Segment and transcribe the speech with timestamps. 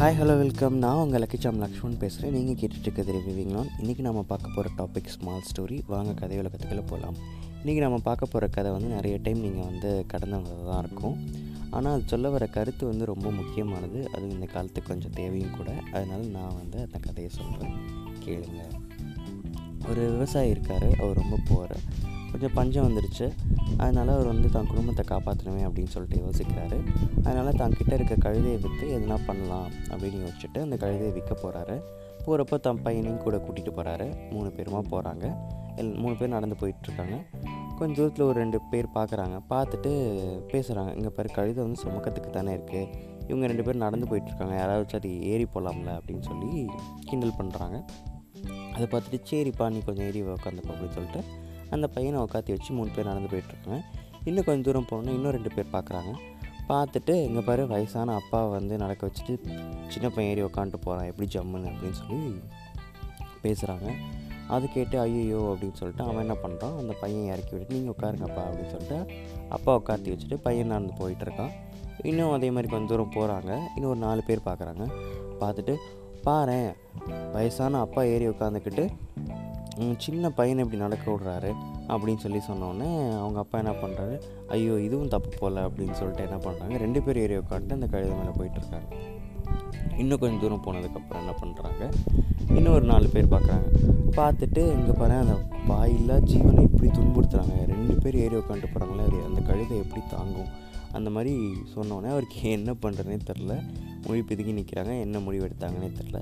[0.00, 4.68] Hi hello welcome நான் உங்கள் லக்கிச்சாம் லக்ஷ்மன் பேசுகிறேன் நீங்கள் கேட்டுட்ருக்கிறது ரிவிவிங்லான் இன்றைக்கி நம்ம பார்க்க போகிற
[4.78, 7.16] டாபிக் ஸ்மால் ஸ்டோரி வாங்க கதை உலகத்துக்குள்ளே போகலாம்
[7.60, 11.16] இன்றைக்கி நம்ம பார்க்க போகிற கதை வந்து நிறைய டைம் நீங்கள் வந்து கடந்தவங்க தான் இருக்கும்.
[11.70, 13.98] ஆனால் அது சொல்ல வர கருத்து வந்து ரொம்ப முக்கியமானது.
[14.14, 15.70] அது இந்த காலத்துக்கு கொஞ்சம் தேவையும் கூட.
[15.92, 17.76] அதனால் நான் வந்து அந்த கதையை சொல்கிறேன்
[18.24, 18.62] கேளுங்க.
[19.90, 20.88] ஒரு விவசாயி இருக்கார்.
[21.00, 21.76] அவர் ரொம்ப போகிற
[22.32, 23.26] கொஞ்சம் பஞ்சம் வந்துடுச்சு
[23.82, 26.78] அதனால் அவர் வந்து தன் குடும்பத்தை காப்பாற்றணுமே அப்படின்னு சொல்லிட்டு யோசிக்கிறாரு.
[27.26, 31.76] அதனால் தான் கிட்டே இருக்க கழுதையை விற்று எதுனா பண்ணலாம் அப்படின்னு யோசிச்சுட்டு அந்த கழுதையை விற்க போகிறாரு
[32.24, 35.26] போகிறப்போ தன் பையனையும் கூட கூட்டிகிட்டு போகிறாரு மூணு பேருமா போகிறாங்க
[35.80, 37.16] எல் மூணு பேர் நடந்து போயிட்டுருக்காங்க.
[37.78, 39.90] கொஞ்சம் தூரத்தில் ஒரு ரெண்டு பேர் பார்க்குறாங்க பார்த்துட்டு
[40.52, 42.88] பேசுகிறாங்க இங்கே பாரு கழுதை வந்து சுமக்கத்துக்கு தானே இருக்குது
[43.28, 44.54] இவங்க ரெண்டு பேர் நடந்து போயிட்டுருக்காங்க.
[44.62, 46.50] யாராவது சரி ஏறி போகலாம்ல அப்படின்னு சொல்லி
[47.10, 47.78] கிண்டல் பண்ணுறாங்க
[48.74, 51.22] அதை பார்த்துட்டு சரிப்பா நீ கொஞ்சம் ஏறி உட்காந்துப்பா அப்படின்னு சொல்லிட்டு
[51.76, 53.78] அந்த பையனை உட்காத்தி வச்சு மூணு பேர் நடந்து போயிட்டுருக்காங்க.
[54.28, 56.12] இன்னும் கொஞ்சம் தூரம் போனோன்னா இன்னும் ரெண்டு பேர் பார்க்குறாங்க
[56.70, 59.34] பார்த்துட்டு இங்கே பாரு வயசான அப்பாவை வந்து நடக்க வச்சுட்டு
[59.92, 61.70] சின்ன பையன் ஏறி உட்காந்துட்டு போகிறான் எப்படி ஜம்முன்னு?
[61.72, 62.18] அப்படின்னு சொல்லி
[63.44, 63.88] பேசுகிறாங்க
[64.54, 68.72] அது கேட்டு ஐயோ அப்படின்னு சொல்லிட்டு அவன் என்ன பண்ணுறான் அந்த பையன் இறக்கி விட்டு நீங்கள் உட்காருங்கப்பா அப்படின்னு
[68.74, 68.98] சொல்லிட்டு
[69.56, 71.52] அப்பா உட்காத்தி வச்சுட்டு பையன் நடந்து போயிட்டுருக்கான்.
[72.10, 74.86] இன்னும் அதே மாதிரி கொஞ்சம் தூரம் போகிறாங்க இன்னும் ஒரு நாலு பேர் பார்க்குறாங்க
[75.42, 75.74] பார்த்துட்டு
[76.26, 76.60] பாரு
[77.34, 78.86] வயசான அப்பா ஏறி உட்காந்துக்கிட்டு
[80.04, 81.50] சின்ன பையனை இப்படி நடக்க விட்றாரு.
[81.90, 82.88] அப்படின்னு சொல்லி சொன்னோடனே
[83.18, 84.16] அவங்க அப்பா என்ன பண்ணுறாரு
[84.48, 88.32] ஐயோ இதுவும் தப்பு போகல அப்படின்னு சொல்லிட்டு என்ன பண்ணுறாங்க ரெண்டு பேர் ஏறி உட்காந்துட்டு அந்த கழுதை மேலே
[88.38, 88.88] போயிட்டுருக்காங்க
[89.98, 91.82] இன்னும் கொஞ்சம் தூரம் போனதுக்கப்புறம் என்ன பண்ணுறாங்க
[92.56, 93.66] இன்னும் ஒரு நாலு பேர் பார்க்குறாங்க
[94.16, 95.34] பார்த்துட்டு இங்கே பாரு அந்த
[95.66, 97.66] வாயில்லா ஜீவனை இப்படி துன்புறுத்துறாங்க.
[97.66, 100.50] ரெண்டு பேர் ஏறி உட்காந்துட்டு போகிறாங்களே அது அந்த கழுதை எப்படி தாங்கும்?
[100.92, 101.32] அந்த மாதிரி
[101.74, 103.52] சொன்னோடனே அவருக்கு என்ன பண்ணுறதுனே தெரில
[104.06, 106.18] மொழி பிதுங்கி நிற்கிறாங்க என்ன முடிவு எடுத்தாங்கன்னே தெரில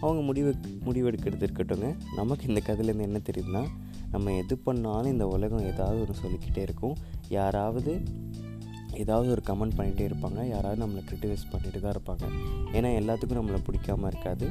[0.00, 0.54] அவங்க முடிவு
[0.86, 3.62] முடிவெடுக்கிறது இருக்கட்டுங்க நமக்கு இந்த கதையிலேருந்து என்ன தெரியுதுன்னா
[4.10, 6.96] நம்ம எது பண்ணாலும் இந்த உலகம் ஏதாவது ஒன்று சொல்லிக்கிட்டே இருக்கும்.
[7.28, 8.02] யாராவது
[8.92, 10.48] ஏதாவது ஒரு கமெண்ட் பண்ணிகிட்டே இருப்பாங்க.
[10.48, 12.24] யாராவது நம்மளை கிரிட்டிசைஸ் பண்ணிட்டு தான் இருப்பாங்க.
[12.72, 14.48] ஏன்னா எல்லாத்துக்கும் நம்மளை பிடிக்காம இருக்காது.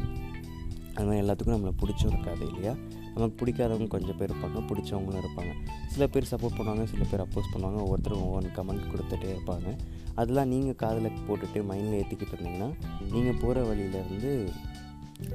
[0.94, 2.76] அது மாதிரி எல்லாத்துக்கும் நம்மளை பிடிச்சும் இருக்காது இல்லையா?
[3.14, 5.52] நமக்கு பிடிக்காதவங்க கொஞ்சம் பேர் இருப்பாங்க பிடிச்சவங்களும் இருப்பாங்க.
[5.88, 7.80] சில பேர் சப்போர்ட் பண்ணுவாங்க சில பேர் அப்போஸ் பண்ணுவாங்க.
[7.86, 9.78] ஒவ்வொருத்தரும் ஒவ்வொரு கமெண்ட் கொடுத்துட்டே இருப்பாங்க.
[10.16, 12.70] அதெல்லாம் நீங்கள் காதில் போட்டுட்டு மைண்டில் ஏற்றிக்கிட்டு இருந்தீங்கன்னா
[13.12, 14.32] நீங்கள் போகிற வழியிலேருந்து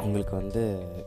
[0.04, 0.62] உங்களுக்கு வந்து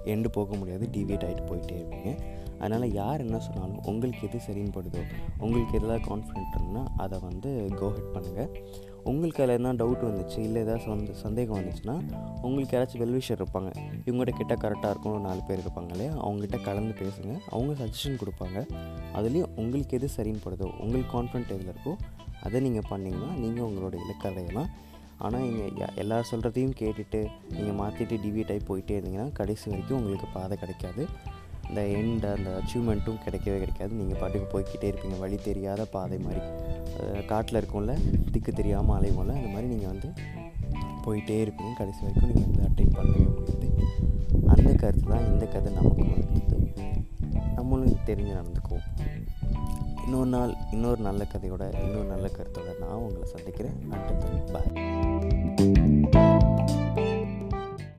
[0.06, 2.12] எண்டு போக முடியாது டிவியேட் ஆகிட்டு போயிட்டே இருப்பீங்க.
[2.60, 5.02] அதனால் யார் என்ன சொன்னாலும் உங்களுக்கு எது சரின்னு படுதோ
[5.40, 7.50] உங்களுக்கு எதாவது கான்ஃபிடென்ட் இருந்ததுன்னா அதை வந்து
[7.82, 8.52] கோஹெட் பண்ணுங்கள்
[9.04, 11.96] உங்களுக்கு அதில் எதனா டவுட் வந்துச்சு இல்லை ஏதாவது சந்த சந்தேகம் வந்துச்சுன்னா
[12.42, 13.70] உங்களுக்கு யாராச்சும் வெல்விஷர் இருப்பாங்க.
[14.06, 16.14] இவங்ககிட்ட கிட்ட கரெக்டாக இருக்கணும் நாலு பேர் இருப்பாங்க இல்லையா?
[16.14, 17.40] அவங்ககிட்ட கலந்து பேசுங்க.
[17.50, 18.66] அவங்க சஜஷன் கொடுப்பாங்க.
[19.14, 21.96] அதுலேயும் உங்களுக்கு எது சரின்னு படுதோ உங்களுக்கு கான்ஃபிடென்ட் எதில் இருக்கோ
[22.42, 24.30] அதை நீங்கள் பண்ணிங்கன்னா நீங்கள் உங்களோட இலக்கை
[25.25, 27.19] ஆனால் இங்கே எல்லார் சொல்கிறதையும் கேட்டுட்டு
[27.55, 31.03] நீங்கள் மாற்றிட்டு டிவிட் ஆகி போயிட்டே இருந்தீங்கன்னா கடைசி வரைக்கும் உங்களுக்கு பாதை கிடைக்காது.
[31.69, 33.91] இந்த எண்ட் அந்த அச்சீவ்மெண்ட்டும் கிடைக்கவே கிடைக்காது.
[34.01, 35.17] நீங்கள் பாட்டுக்கு போய்கிட்டே இருப்பீங்க.
[35.23, 36.41] வழி தெரியாத பாதை மாதிரி.
[37.31, 37.95] காட்டில் இருக்கும்ல
[38.33, 40.09] திக்கு தெரியாமல் அலையும்ல அந்த மாதிரி நீங்கள் வந்து
[41.05, 41.73] போயிட்டே இருப்பீங்க.
[41.81, 43.67] கடைசி வரைக்கும் நீங்கள் வந்து அட்டைன் பண்ணவே முடியாது.
[44.53, 46.57] அந்த கருத்து தான் இந்த கதை நமக்கு உணர்த்துது
[47.57, 48.85] நம்மளும் தெரிஞ்சு நடந்துக்குவோம்.
[50.07, 53.78] இன்னொரு நாள் இன்னொரு நல்ல கதையோட இன்னொரு நல்ல கருத்தோட நான் உங்களை சந்திக்கிறேன்.
[54.53, 55.95] பாய்